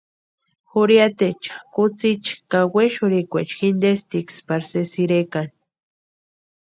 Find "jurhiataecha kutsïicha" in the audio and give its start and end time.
0.71-2.35